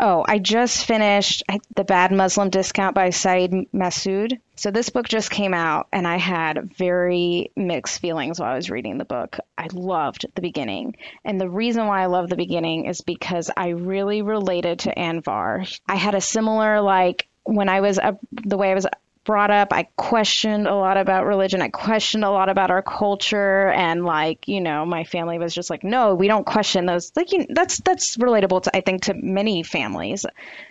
[0.00, 1.42] Oh, I just finished
[1.74, 4.38] The Bad Muslim Discount by Syed Masood.
[4.54, 8.70] So this book just came out, and I had very mixed feelings while I was
[8.70, 9.38] reading the book.
[9.56, 13.70] I loved the beginning, and the reason why I love the beginning is because I
[13.70, 15.80] really related to Anvar.
[15.88, 18.86] I had a similar like when I was up, the way I was
[19.28, 19.74] brought up.
[19.74, 21.60] I questioned a lot about religion.
[21.60, 25.68] I questioned a lot about our culture, and like you know, my family was just
[25.68, 27.12] like, no, we don't question those.
[27.14, 30.24] Like you, that's that's relatable to I think to many families,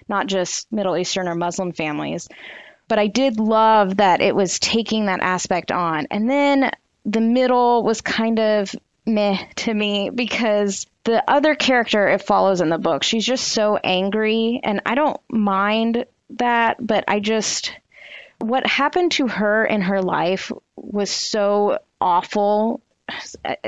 [0.09, 2.29] not just Middle Eastern or Muslim families.
[2.87, 6.71] But I did love that it was taking that aspect on, and then
[7.05, 12.69] the middle was kind of meh to me because the other character it follows in
[12.69, 17.71] the book, she's just so angry, and I don't mind that, but I just
[18.39, 22.81] what happened to her in her life was so awful.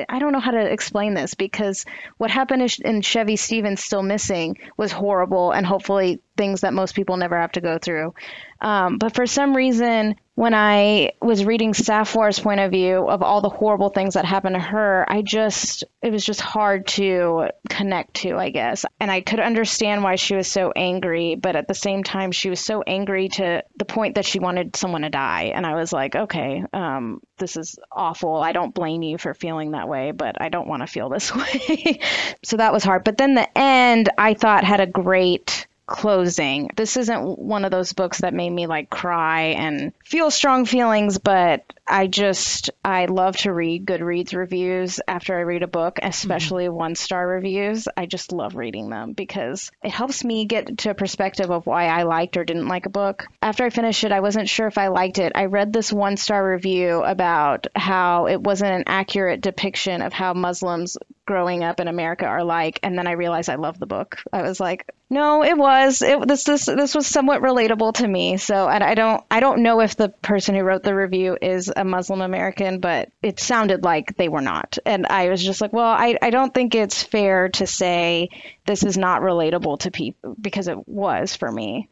[0.09, 1.85] I don't know how to explain this because
[2.17, 7.17] what happened in Chevy Stevens Still Missing was horrible and hopefully things that most people
[7.17, 8.13] never have to go through.
[8.61, 13.41] Um, but for some reason, when I was reading Safwa's point of view of all
[13.41, 18.13] the horrible things that happened to her, I just, it was just hard to connect
[18.21, 18.85] to, I guess.
[19.01, 22.49] And I could understand why she was so angry, but at the same time, she
[22.49, 25.51] was so angry to the point that she wanted someone to die.
[25.53, 28.37] And I was like, okay, um, this is awful.
[28.37, 31.35] I don't blame you for feeling that way, but I don't want to feel this
[31.35, 31.99] way.
[32.45, 33.03] so that was hard.
[33.03, 36.69] But then the end, I thought had a great closing.
[36.75, 41.17] This isn't one of those books that made me like cry and feel strong feelings,
[41.17, 46.65] but I just I love to read Goodreads reviews after I read a book, especially
[46.65, 46.75] mm-hmm.
[46.75, 47.87] one star reviews.
[47.97, 51.87] I just love reading them because it helps me get to a perspective of why
[51.87, 53.25] I liked or didn't like a book.
[53.41, 55.31] After I finished it, I wasn't sure if I liked it.
[55.33, 60.35] I read this one star review about how it wasn't an accurate depiction of how
[60.35, 60.97] Muslims
[61.29, 64.17] growing up in America are like, and then I realized I love the book.
[64.33, 66.01] I was like, no, it was.
[66.01, 68.37] It, this this this was somewhat relatable to me.
[68.37, 71.71] So and I don't I don't know if the person who wrote the review is
[71.75, 74.79] a Muslim American, but it sounded like they were not.
[74.87, 78.29] And I was just like, well, I, I don't think it's fair to say
[78.65, 81.89] this is not relatable to people because it was for me.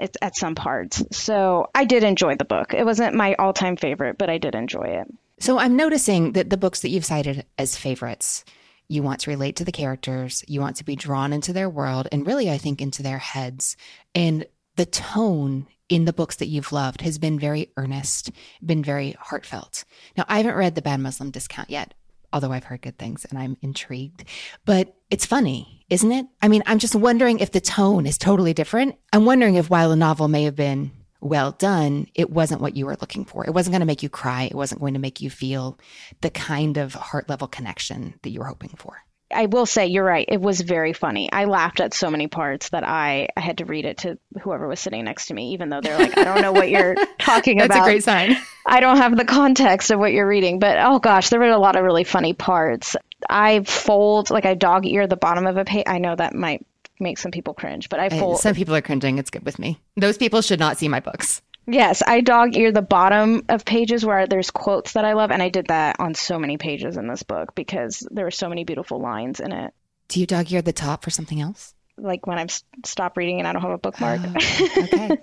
[0.00, 1.00] It's at some parts.
[1.12, 2.74] So I did enjoy the book.
[2.74, 5.06] It wasn't my all time favorite, but I did enjoy it.
[5.38, 8.44] So I'm noticing that the books that you've cited as favorites,
[8.90, 12.08] you want to relate to the characters, you want to be drawn into their world,
[12.10, 13.76] and really, I think, into their heads.
[14.14, 18.30] And the tone in the books that you've loved has been very earnest,
[18.64, 19.84] been very heartfelt.
[20.16, 21.94] Now, I haven't read The Bad Muslim Discount yet,
[22.32, 24.24] although I've heard good things and I'm intrigued.
[24.64, 26.26] But it's funny, isn't it?
[26.42, 28.96] I mean, I'm just wondering if the tone is totally different.
[29.12, 32.86] I'm wondering if while a novel may have been well done, it wasn't what you
[32.86, 33.44] were looking for.
[33.46, 34.44] It wasn't going to make you cry.
[34.44, 35.78] It wasn't going to make you feel
[36.20, 39.04] the kind of heart level connection that you were hoping for.
[39.32, 40.24] I will say you're right.
[40.26, 41.30] It was very funny.
[41.30, 44.66] I laughed at so many parts that I, I had to read it to whoever
[44.66, 47.58] was sitting next to me, even though they're like, I don't know what you're talking
[47.58, 47.86] That's about.
[47.86, 48.36] That's a great sign.
[48.66, 51.58] I don't have the context of what you're reading, but oh gosh, there were a
[51.58, 52.96] lot of really funny parts.
[53.28, 55.84] I fold like I dog ear the bottom of a page.
[55.86, 56.66] I know that might
[57.00, 58.40] make some people cringe, but I fold.
[58.40, 59.18] Some people are cringing.
[59.18, 59.80] It's good with me.
[59.96, 61.42] Those people should not see my books.
[61.66, 65.42] Yes, I dog ear the bottom of pages where there's quotes that I love, and
[65.42, 68.64] I did that on so many pages in this book because there were so many
[68.64, 69.72] beautiful lines in it.
[70.08, 71.74] Do you dog ear the top for something else?
[71.96, 72.50] Like when I've
[72.84, 74.20] stopped reading and I don't have a bookmark.
[74.24, 74.34] Oh,
[74.78, 75.18] okay.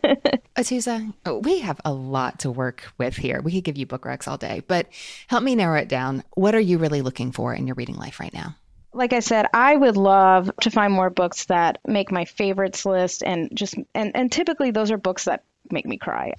[0.56, 3.42] Ahtoosa, we have a lot to work with here.
[3.42, 4.88] We could give you book recs all day, but
[5.28, 6.24] help me narrow it down.
[6.36, 8.56] What are you really looking for in your reading life right now?
[8.98, 13.24] Like I said, I would love to find more books that make my favorites list
[13.24, 16.34] and just and, and typically those are books that make me cry.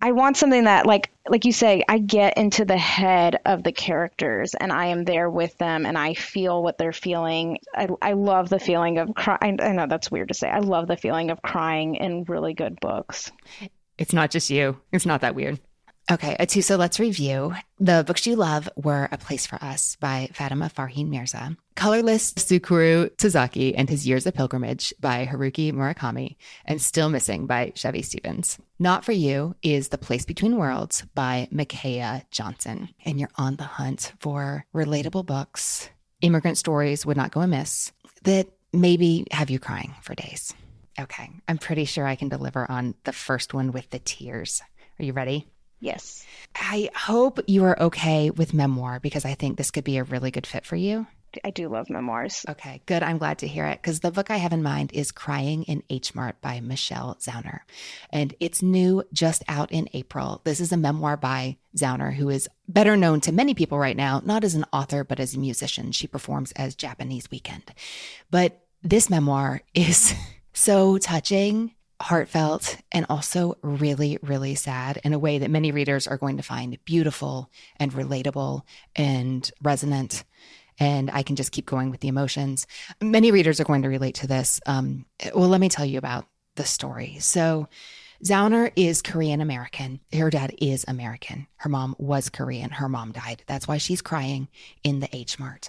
[0.00, 3.70] I want something that like like you say, I get into the head of the
[3.70, 7.58] characters and I am there with them and I feel what they're feeling.
[7.74, 9.60] I, I love the feeling of crying.
[9.60, 10.48] I know that's weird to say.
[10.48, 13.30] I love the feeling of crying in really good books.
[13.98, 14.80] It's not just you.
[14.90, 15.60] It's not that weird.
[16.12, 17.54] Okay, Ahtoosa, let's review.
[17.80, 23.08] The books you love were A Place for Us by Fatima Farheen Mirza, Colorless Tsukuru
[23.16, 28.58] Tazaki and His Years of Pilgrimage by Haruki Murakami, and Still Missing by Chevy Stevens.
[28.78, 32.90] Not for You is The Place Between Worlds by Micaiah Johnson.
[33.06, 35.88] And you're on the hunt for relatable books,
[36.20, 37.90] immigrant stories would not go amiss,
[38.24, 40.52] that maybe have you crying for days.
[41.00, 44.60] Okay, I'm pretty sure I can deliver on the first one with the tears.
[45.00, 45.48] Are you ready?
[45.82, 46.24] Yes.
[46.54, 50.30] I hope you are okay with memoir because I think this could be a really
[50.30, 51.08] good fit for you.
[51.42, 52.46] I do love memoirs.
[52.48, 53.02] Okay, good.
[53.02, 55.82] I'm glad to hear it because the book I have in mind is Crying in
[55.90, 57.60] H Mart by Michelle Zauner.
[58.10, 60.40] And it's new, just out in April.
[60.44, 64.22] This is a memoir by Zauner, who is better known to many people right now,
[64.24, 65.90] not as an author, but as a musician.
[65.90, 67.74] She performs as Japanese Weekend.
[68.30, 70.14] But this memoir is
[70.52, 76.18] so touching heartfelt and also really, really sad in a way that many readers are
[76.18, 78.62] going to find beautiful and relatable
[78.96, 80.24] and resonant.
[80.78, 82.66] And I can just keep going with the emotions.
[83.00, 84.60] Many readers are going to relate to this.
[84.66, 87.18] Um, well, let me tell you about the story.
[87.20, 87.68] So,
[88.24, 89.98] Zauner is Korean American.
[90.12, 91.48] Her dad is American.
[91.56, 92.70] Her mom was Korean.
[92.70, 93.42] Her mom died.
[93.48, 94.46] That's why she's crying
[94.84, 95.68] in the H Mart.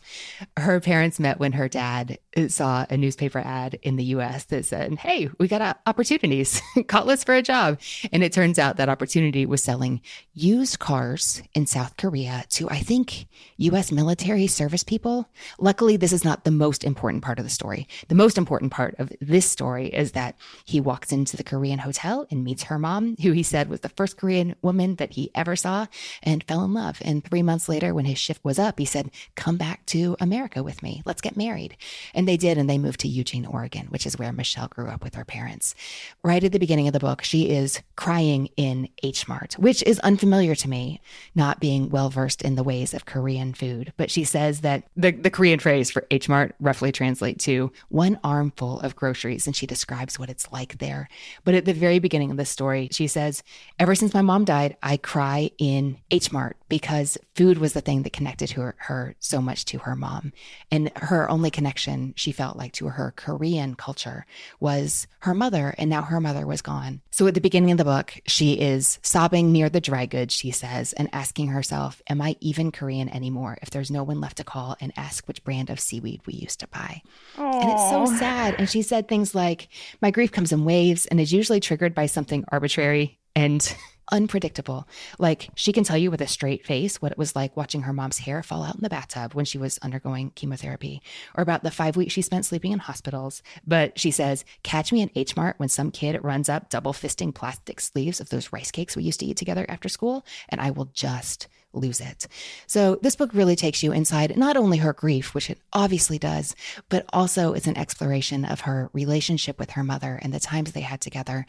[0.55, 4.95] Her parents met when her dad saw a newspaper ad in the US that said,
[4.95, 6.61] Hey, we got uh, opportunities.
[6.87, 7.79] Call us for a job.
[8.11, 10.01] And it turns out that opportunity was selling
[10.33, 15.29] used cars in South Korea to, I think, US military service people.
[15.59, 17.87] Luckily, this is not the most important part of the story.
[18.07, 22.25] The most important part of this story is that he walks into the Korean hotel
[22.31, 25.55] and meets her mom, who he said was the first Korean woman that he ever
[25.55, 25.87] saw,
[26.21, 26.99] and fell in love.
[27.03, 30.63] And three months later, when his shift was up, he said, Come back to America
[30.63, 31.01] with me.
[31.05, 31.77] Let's get married.
[32.13, 32.57] And they did.
[32.57, 35.75] And they moved to Eugene, Oregon, which is where Michelle grew up with her parents.
[36.23, 39.99] Right at the beginning of the book, she is crying in H Mart, which is
[39.99, 41.01] unfamiliar to me,
[41.35, 43.93] not being well versed in the ways of Korean food.
[43.97, 48.19] But she says that the, the Korean phrase for H Mart roughly translates to one
[48.23, 49.47] armful of groceries.
[49.47, 51.09] And she describes what it's like there.
[51.43, 53.43] But at the very beginning of the story, she says,
[53.79, 58.03] Ever since my mom died, I cry in H Mart because food was the thing
[58.03, 60.33] that connected her, her so much to her mom.
[60.71, 64.25] And her only connection, she felt like, to her Korean culture
[64.59, 65.73] was her mother.
[65.77, 67.01] And now her mother was gone.
[67.11, 70.51] So at the beginning of the book, she is sobbing near the dry goods, she
[70.51, 74.43] says, and asking herself, Am I even Korean anymore if there's no one left to
[74.43, 77.01] call and ask which brand of seaweed we used to buy?
[77.37, 77.61] Aww.
[77.61, 78.55] And it's so sad.
[78.57, 79.69] And she said things like,
[80.01, 83.75] My grief comes in waves and is usually triggered by something arbitrary and
[84.11, 84.87] unpredictable.
[85.19, 87.93] Like she can tell you with a straight face what it was like watching her
[87.93, 91.01] mom's hair fall out in the bathtub when she was undergoing chemotherapy,
[91.35, 93.41] or about the five weeks she spent sleeping in hospitals.
[93.65, 97.33] But she says, Catch me in H Mart when some kid runs up double fisting
[97.33, 100.71] plastic sleeves of those rice cakes we used to eat together after school, and I
[100.71, 102.27] will just lose it.
[102.67, 106.55] So this book really takes you inside not only her grief, which it obviously does,
[106.89, 110.81] but also it's an exploration of her relationship with her mother and the times they
[110.81, 111.45] had together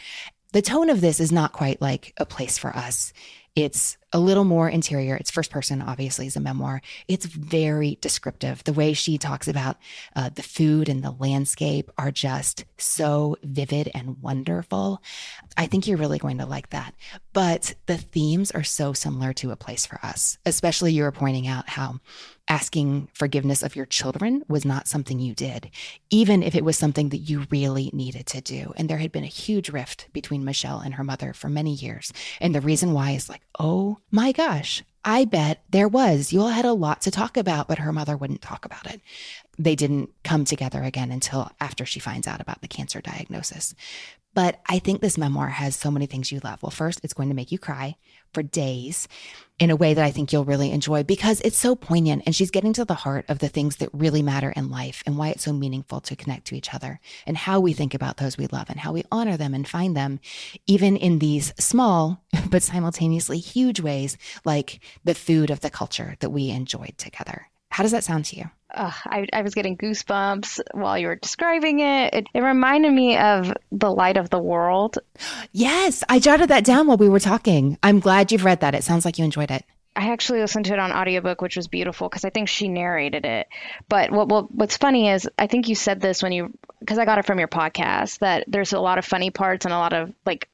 [0.55, 3.13] the tone of this is not quite like a place for us.
[3.57, 5.17] It's a little more interior.
[5.17, 6.81] It's first person, obviously, is a memoir.
[7.09, 8.63] It's very descriptive.
[8.63, 9.77] The way she talks about
[10.15, 15.03] uh, the food and the landscape are just so vivid and wonderful.
[15.57, 16.95] I think you're really going to like that.
[17.33, 21.49] But the themes are so similar to A Place for Us, especially you were pointing
[21.49, 21.99] out how
[22.49, 25.71] asking forgiveness of your children was not something you did,
[26.11, 28.73] even if it was something that you really needed to do.
[28.77, 32.13] And there had been a huge rift between Michelle and her mother for many years.
[32.41, 36.33] And the reason why is like, oh my gosh, I bet there was.
[36.33, 39.01] You all had a lot to talk about, but her mother wouldn't talk about it.
[39.59, 43.75] They didn't come together again until after she finds out about the cancer diagnosis.
[44.33, 46.63] But I think this memoir has so many things you love.
[46.63, 47.97] Well, first, it's going to make you cry
[48.35, 49.09] for days
[49.61, 52.51] in a way that I think you'll really enjoy because it's so poignant and she's
[52.51, 55.45] getting to the heart of the things that really matter in life and why it's
[55.45, 58.69] so meaningful to connect to each other and how we think about those we love
[58.69, 60.19] and how we honor them and find them
[60.67, 66.31] even in these small but simultaneously huge ways like the food of the culture that
[66.31, 67.47] we enjoyed together.
[67.71, 68.51] How does that sound to you?
[68.75, 72.15] Uh, I, I, was getting goosebumps while you were describing it.
[72.15, 72.27] it.
[72.35, 74.99] It reminded me of The Light of the World.
[75.53, 77.79] Yes, I jotted that down while we were talking.
[77.83, 78.75] I'm glad you've read that.
[78.75, 79.65] It sounds like you enjoyed it.
[79.97, 83.25] I actually listened to it on audiobook, which was beautiful because I think she narrated
[83.25, 83.47] it.
[83.89, 87.05] But what, what what's funny is I think you said this when you because I
[87.05, 89.93] got it from your podcast that there's a lot of funny parts and a lot
[89.93, 90.49] of like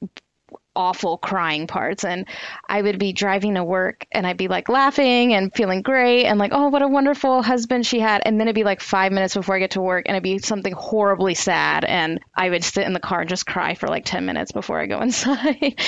[0.75, 2.27] awful crying parts and
[2.67, 6.39] I would be driving to work and I'd be like laughing and feeling great and
[6.39, 9.33] like oh what a wonderful husband she had and then it'd be like 5 minutes
[9.33, 12.85] before I get to work and it'd be something horribly sad and I would sit
[12.85, 15.79] in the car and just cry for like 10 minutes before I go inside.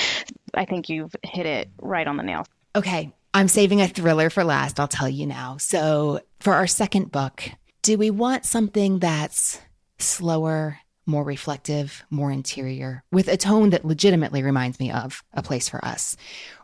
[0.54, 2.46] I think you've hit it right on the nail.
[2.76, 5.58] Okay, I'm saving a thriller for last, I'll tell you now.
[5.58, 7.50] So, for our second book,
[7.82, 9.60] do we want something that's
[9.98, 15.70] slower more reflective, more interior, with a tone that legitimately reminds me of A Place
[15.70, 16.18] for Us?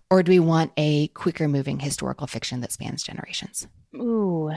[0.10, 3.68] Or do we want a quicker moving historical fiction that spans generations?
[3.96, 4.52] Ooh.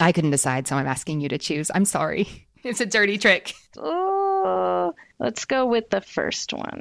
[0.00, 1.70] I couldn't decide, so I'm asking you to choose.
[1.74, 2.26] I'm sorry.
[2.64, 3.52] It's a dirty trick.
[3.76, 6.80] Oh, let's go with the first one.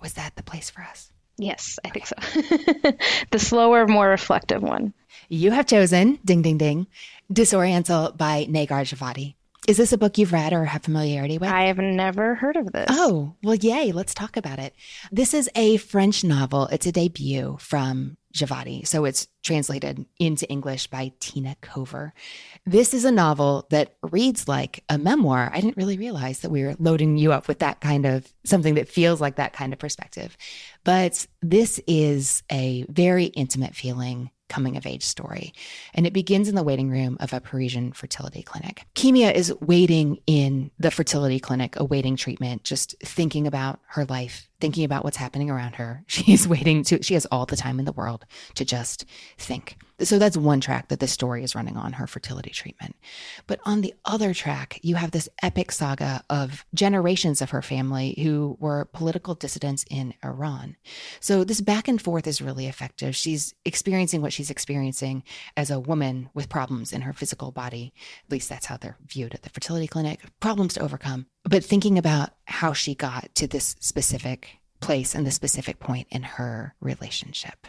[0.00, 1.10] Was that the place for us?
[1.36, 2.14] Yes, I think so.
[3.32, 4.94] the slower, more reflective one.
[5.28, 6.86] You have chosen, ding, ding, ding,
[7.32, 9.34] Disoriental by Negar Djavadi.
[9.66, 11.48] Is this a book you've read or have familiarity with?
[11.48, 12.86] I have never heard of this.
[12.90, 13.92] Oh, well, yay.
[13.92, 14.74] Let's talk about it.
[15.10, 16.66] This is a French novel.
[16.66, 18.86] It's a debut from Djavadi.
[18.86, 22.12] So it's translated into English by Tina Kover.
[22.66, 25.50] This is a novel that reads like a memoir.
[25.52, 28.74] I didn't really realize that we were loading you up with that kind of something
[28.74, 30.36] that feels like that kind of perspective.
[30.82, 35.52] But this is a very intimate feeling coming of age story.
[35.94, 38.84] And it begins in the waiting room of a Parisian fertility clinic.
[38.94, 44.84] Kimia is waiting in the fertility clinic, awaiting treatment, just thinking about her life, thinking
[44.84, 46.02] about what's happening around her.
[46.06, 49.04] She's waiting to, she has all the time in the world to just
[49.36, 49.76] think.
[50.00, 52.96] So that's one track that this story is running on her fertility treatment.
[53.46, 58.18] But on the other track, you have this epic saga of generations of her family
[58.22, 60.76] who were political dissidents in Iran.
[61.20, 63.14] So this back and forth is really effective.
[63.14, 65.24] She's experiencing what she's experiencing
[65.58, 67.92] as a woman with problems in her physical body.
[68.24, 71.26] At least that's how they're viewed at the fertility clinic, problems to overcome.
[71.44, 76.22] But thinking about how she got to this specific place and the specific point in
[76.22, 77.66] her relationship.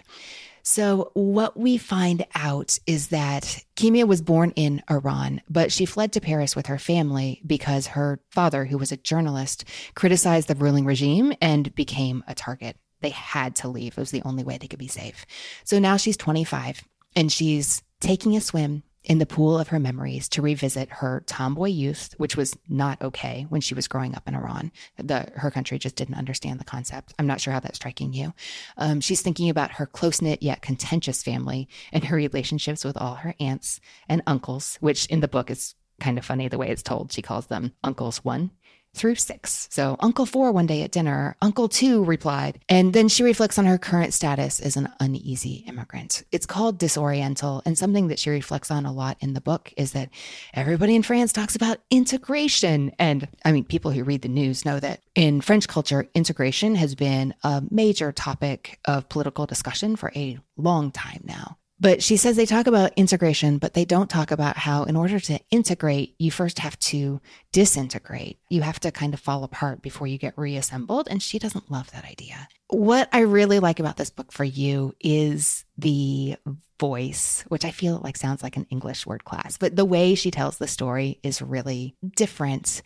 [0.67, 6.11] So, what we find out is that Kimia was born in Iran, but she fled
[6.13, 9.63] to Paris with her family because her father, who was a journalist,
[9.93, 12.77] criticized the ruling regime and became a target.
[13.01, 13.93] They had to leave.
[13.93, 15.27] It was the only way they could be safe.
[15.65, 16.83] So now she's 25
[17.15, 21.69] and she's taking a swim in the pool of her memories to revisit her tomboy
[21.69, 24.71] youth, which was not okay when she was growing up in Iran.
[24.97, 27.13] The, her country just didn't understand the concept.
[27.17, 28.33] I'm not sure how that's striking you.
[28.77, 33.15] Um, she's thinking about her close knit yet contentious family and her relationships with all
[33.15, 33.79] her aunts
[34.09, 37.11] and uncles, which in the book is kind of funny the way it's told.
[37.11, 38.51] She calls them uncles one
[38.95, 39.67] through six.
[39.71, 42.59] So Uncle Four one day at dinner, Uncle Two replied.
[42.69, 46.23] And then she reflects on her current status as an uneasy immigrant.
[46.31, 47.61] It's called disoriental.
[47.65, 50.09] And something that she reflects on a lot in the book is that
[50.53, 52.91] everybody in France talks about integration.
[52.97, 56.95] And I mean, people who read the news know that in French culture, integration has
[56.95, 61.57] been a major topic of political discussion for a long time now.
[61.79, 65.19] But she says they talk about integration, but they don't talk about how, in order
[65.19, 67.19] to integrate, you first have to
[67.51, 68.39] disintegrate.
[68.49, 71.07] You have to kind of fall apart before you get reassembled.
[71.09, 72.47] And she doesn't love that idea.
[72.69, 76.37] What I really like about this book for you is the
[76.79, 80.31] voice, which I feel like sounds like an English word class, but the way she
[80.31, 82.81] tells the story is really different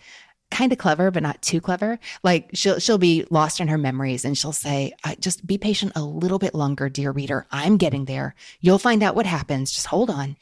[0.51, 1.99] kind of clever, but not too clever.
[2.23, 6.03] Like she'll she'll be lost in her memories, and she'll say, "Just be patient a
[6.03, 7.47] little bit longer, dear reader.
[7.51, 8.35] I'm getting there.
[8.59, 9.71] You'll find out what happens.
[9.71, 10.37] Just hold on."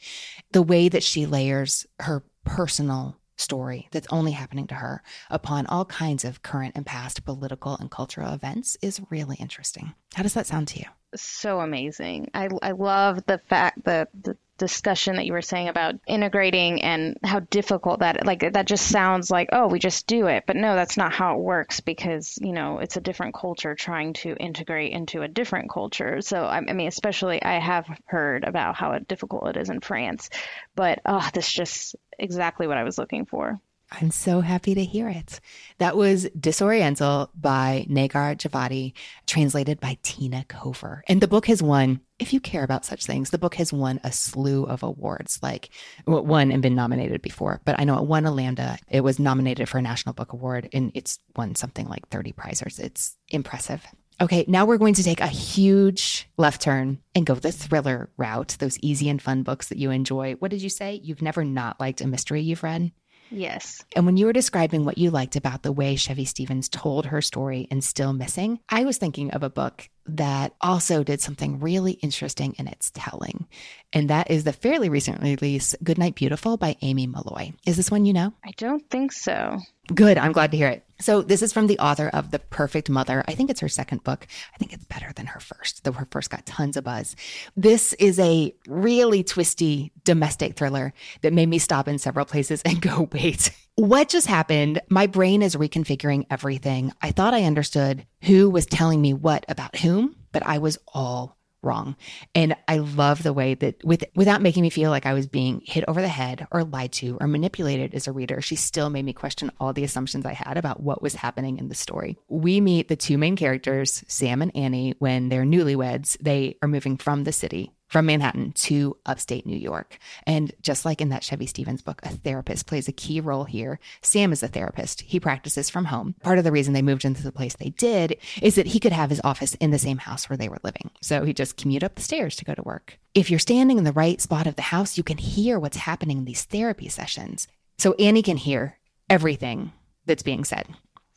[0.52, 5.84] The way that she layers her personal story that's only happening to her upon all
[5.84, 9.94] kinds of current and past political and cultural events is really interesting.
[10.14, 10.86] How does that sound to you?
[11.14, 12.30] So amazing.
[12.34, 17.16] I, I love the fact that the discussion that you were saying about integrating and
[17.24, 20.44] how difficult that like that just sounds like oh we just do it.
[20.46, 24.12] But no that's not how it works because you know it's a different culture trying
[24.14, 26.20] to integrate into a different culture.
[26.20, 30.28] So i, mean especially i have heard about how difficult it is in france.
[30.74, 33.60] But oh this just exactly what i was looking for
[33.90, 35.40] I'm so happy to hear it.
[35.78, 38.92] That was Disoriental by Negar Djavadi,
[39.26, 41.00] translated by Tina Kover.
[41.08, 43.98] And the book has won, if you care about such things, the book has won
[44.04, 45.70] a slew of awards, like
[46.06, 47.62] won and been nominated before.
[47.64, 48.78] But I know it won a Lambda.
[48.88, 52.78] It was nominated for a National Book Award and it's won something like 30 prizes.
[52.78, 53.84] It's impressive.
[54.20, 58.56] Okay, now we're going to take a huge left turn and go the thriller route,
[58.58, 60.34] those easy and fun books that you enjoy.
[60.34, 61.00] What did you say?
[61.04, 62.90] You've never not liked a mystery you've read?
[63.30, 63.84] Yes.
[63.94, 67.20] And when you were describing what you liked about the way Chevy Stevens told her
[67.20, 71.92] story in Still Missing, I was thinking of a book that also did something really
[71.92, 73.46] interesting in its telling.
[73.92, 77.52] And that is the fairly recently released Goodnight Beautiful by Aimee Molloy.
[77.66, 78.32] Is this one you know?
[78.44, 79.58] I don't think so.
[79.94, 80.16] Good.
[80.16, 80.84] I'm glad to hear it.
[81.00, 83.24] So this is from the author of The Perfect Mother.
[83.28, 84.26] I think it's her second book.
[84.52, 87.14] I think it's better than her first, though her first got tons of buzz.
[87.56, 90.92] This is a really twisty domestic thriller
[91.22, 94.80] that made me stop in several places and go, wait, what just happened?
[94.88, 96.92] My brain is reconfiguring everything.
[97.00, 101.37] I thought I understood who was telling me what about whom, but I was all
[101.62, 101.96] wrong.
[102.34, 105.62] And I love the way that with without making me feel like I was being
[105.64, 109.04] hit over the head or lied to or manipulated as a reader, she still made
[109.04, 112.16] me question all the assumptions I had about what was happening in the story.
[112.28, 116.16] We meet the two main characters, Sam and Annie, when they're newlyweds.
[116.20, 119.98] They are moving from the city from Manhattan to upstate New York.
[120.26, 123.80] And just like in that Chevy Stevens book, a therapist plays a key role here.
[124.02, 125.00] Sam is a therapist.
[125.02, 126.14] He practices from home.
[126.22, 128.92] Part of the reason they moved into the place they did is that he could
[128.92, 130.90] have his office in the same house where they were living.
[131.00, 132.98] So he just commute up the stairs to go to work.
[133.14, 136.18] If you're standing in the right spot of the house, you can hear what's happening
[136.18, 137.48] in these therapy sessions.
[137.78, 138.78] So Annie can hear
[139.08, 139.72] everything
[140.04, 140.66] that's being said.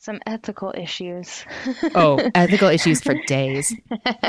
[0.01, 1.45] Some ethical issues.
[1.93, 3.71] oh, ethical issues for days.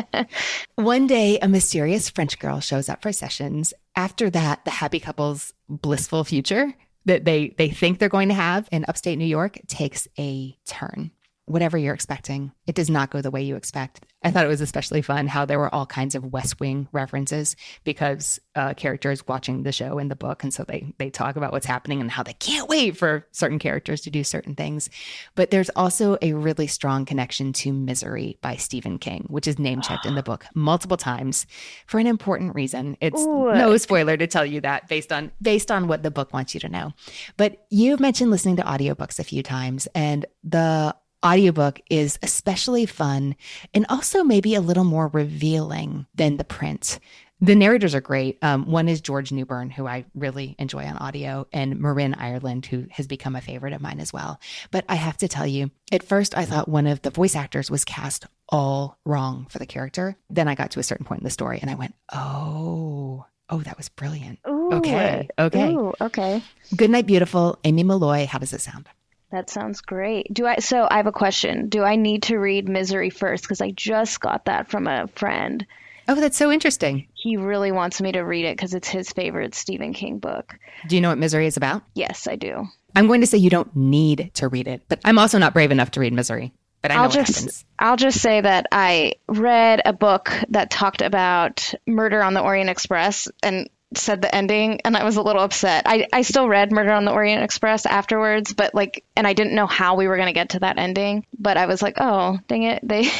[0.74, 3.72] One day, a mysterious French girl shows up for sessions.
[3.96, 6.74] After that, the happy couple's blissful future
[7.06, 11.10] that they, they think they're going to have in upstate New York takes a turn
[11.52, 14.04] whatever you're expecting, it does not go the way you expect.
[14.24, 17.56] I thought it was especially fun how there were all kinds of West Wing references
[17.84, 21.52] because uh, characters watching the show in the book, and so they they talk about
[21.52, 24.88] what's happening and how they can't wait for certain characters to do certain things.
[25.34, 29.80] But there's also a really strong connection to Misery by Stephen King, which is name
[29.82, 31.46] checked in the book multiple times
[31.86, 32.96] for an important reason.
[33.00, 33.52] It's Ooh.
[33.52, 36.60] no spoiler to tell you that based on based on what the book wants you
[36.60, 36.92] to know.
[37.36, 40.94] But you've mentioned listening to audiobooks a few times, and the
[41.24, 43.36] audiobook is especially fun
[43.74, 46.98] and also maybe a little more revealing than the print.
[47.40, 48.38] The narrators are great.
[48.40, 52.86] Um, one is George Newbern, who I really enjoy on audio, and Marin Ireland, who
[52.92, 54.38] has become a favorite of mine as well.
[54.70, 57.68] But I have to tell you, at first I thought one of the voice actors
[57.68, 60.16] was cast all wrong for the character.
[60.30, 63.60] Then I got to a certain point in the story and I went, oh, oh,
[63.62, 64.38] that was brilliant.
[64.48, 65.28] Ooh, okay.
[65.36, 65.72] Okay.
[65.72, 66.44] Ooh, okay.
[66.76, 68.26] Good Night Beautiful, Aimee Molloy.
[68.26, 68.88] How does it sound?
[69.32, 70.32] That sounds great.
[70.32, 70.56] Do I?
[70.56, 71.70] So I have a question.
[71.70, 73.42] Do I need to read Misery first?
[73.42, 75.66] Because I just got that from a friend.
[76.06, 77.08] Oh, that's so interesting.
[77.14, 80.58] He really wants me to read it because it's his favorite Stephen King book.
[80.86, 81.82] Do you know what Misery is about?
[81.94, 82.66] Yes, I do.
[82.94, 85.70] I'm going to say you don't need to read it, but I'm also not brave
[85.70, 86.52] enough to read Misery.
[86.82, 87.64] But I know I'll just happens.
[87.78, 92.68] I'll just say that I read a book that talked about murder on the Orient
[92.68, 95.84] Express and said the ending and I was a little upset.
[95.86, 99.54] I, I still read Murder on the Orient Express afterwards, but like, and I didn't
[99.54, 101.26] know how we were going to get to that ending.
[101.38, 102.86] But I was like, oh, dang it.
[102.86, 103.10] They,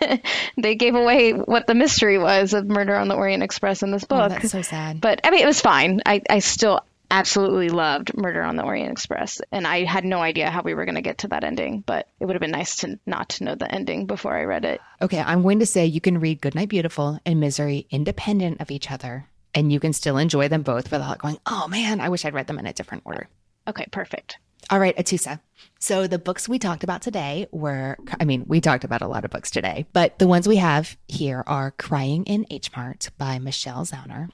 [0.56, 4.04] they gave away what the mystery was of Murder on the Orient Express in this
[4.04, 4.26] oh, book.
[4.26, 5.00] Oh, that's so sad.
[5.00, 6.02] But I mean, it was fine.
[6.06, 9.40] I, I still absolutely loved Murder on the Orient Express.
[9.50, 12.06] And I had no idea how we were going to get to that ending, but
[12.20, 14.80] it would have been nice to not to know the ending before I read it.
[15.02, 18.90] Okay, I'm going to say you can read Goodnight Beautiful and Misery independent of each
[18.90, 22.34] other and you can still enjoy them both without going, oh man, I wish I'd
[22.34, 23.28] read them in a different order.
[23.68, 24.38] Okay, perfect.
[24.68, 25.40] All right, Ahtoosa.
[25.78, 29.24] So the books we talked about today were, I mean, we talked about a lot
[29.24, 33.38] of books today, but the ones we have here are Crying in H Mart by
[33.38, 34.28] Michelle Zauner,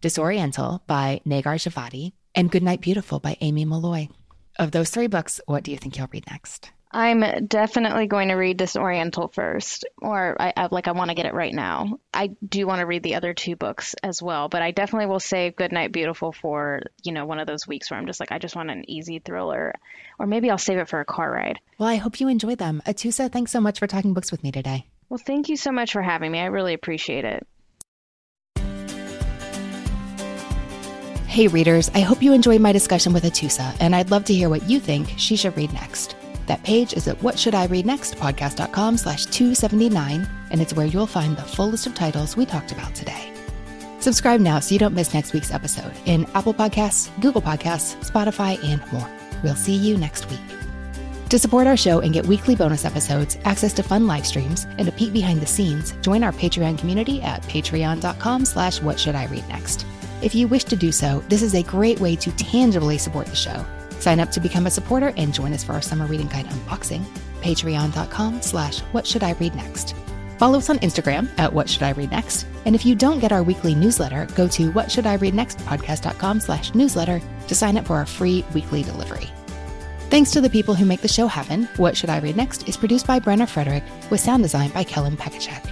[0.00, 4.08] Disoriental by Negar Djavadi, and Goodnight Beautiful by Aimee Molloy.
[4.58, 6.70] Of those three books, what do you think you'll read next?
[6.92, 11.24] I'm definitely going to read Disoriental first, or I, I like I want to get
[11.24, 11.98] it right now.
[12.12, 15.20] I do want to read the other two books as well, but I definitely will
[15.20, 18.38] save Goodnight Beautiful for you know one of those weeks where I'm just like I
[18.38, 19.74] just want an easy thriller,
[20.18, 21.60] or maybe I'll save it for a car ride.
[21.78, 22.82] Well, I hope you enjoyed them.
[22.86, 24.86] Ahtoosa, thanks so much for talking books with me today.
[25.08, 26.40] Well, thank you so much for having me.
[26.40, 27.46] I really appreciate it.
[31.26, 34.50] Hey, readers, I hope you enjoyed my discussion with Ahtoosa, and I'd love to hear
[34.50, 36.14] what you think she should read next.
[36.46, 41.86] That page is at whatshouldireadnextpodcast.com slash 279, and it's where you'll find the full list
[41.86, 43.32] of titles we talked about today.
[44.00, 48.62] Subscribe now so you don't miss next week's episode in Apple Podcasts, Google Podcasts, Spotify,
[48.64, 49.08] and more.
[49.44, 50.40] We'll see you next week.
[51.28, 54.88] To support our show and get weekly bonus episodes, access to fun live streams, and
[54.88, 59.84] a peek behind the scenes, join our Patreon community at patreon.com slash whatshouldireadnext.
[60.20, 63.36] If you wish to do so, this is a great way to tangibly support the
[63.36, 63.64] show
[64.02, 67.04] Sign up to become a supporter and join us for our summer reading guide unboxing.
[67.40, 69.94] Patreon.com slash what should I read next.
[70.38, 72.48] Follow us on Instagram at what should I read next.
[72.66, 75.58] And if you don't get our weekly newsletter, go to what should I read next
[75.58, 79.30] podcast.com slash newsletter to sign up for our free weekly delivery.
[80.10, 82.76] Thanks to the people who make the show happen, What Should I Read Next is
[82.76, 85.70] produced by Brenna Frederick with sound design by Kellen Pekacek.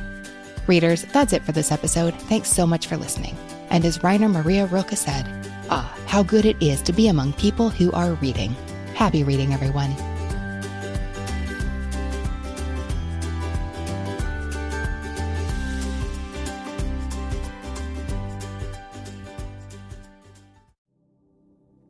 [0.68, 2.14] Readers, that's it for this episode.
[2.14, 3.37] Thanks so much for listening.
[3.70, 5.26] And as Rainer Maria Rilke said,
[5.73, 8.57] Ah, how good it is to be among people who are reading.
[8.95, 9.95] Happy reading, everyone.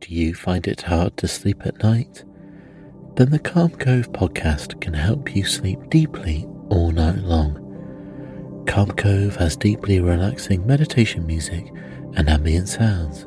[0.00, 2.24] Do you find it hard to sleep at night?
[3.14, 8.64] Then the Calm Cove podcast can help you sleep deeply all night long.
[8.66, 11.72] Calm Cove has deeply relaxing meditation music
[12.14, 13.26] and ambient sounds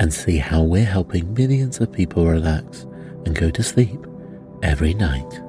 [0.00, 2.82] and see how we're helping millions of people relax
[3.24, 4.06] and go to sleep
[4.62, 5.40] every night.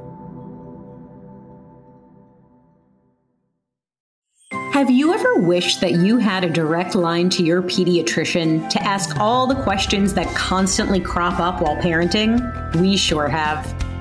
[4.74, 9.20] Have you ever wished that you had a direct line to your pediatrician to ask
[9.20, 12.39] all the questions that constantly crop up while parenting?
[12.80, 13.89] We sure have.